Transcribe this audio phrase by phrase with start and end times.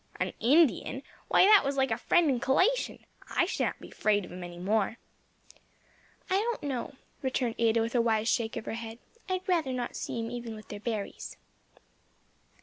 [0.19, 1.03] "An Indian?
[1.27, 3.05] why that was like a friend and colation!
[3.29, 4.97] I shan't be 'fraid of 'em any more."
[6.27, 8.97] "I don't know," returned Ada with a wise shake of her head,
[9.29, 11.37] "I'd rather not see 'em even with their berries."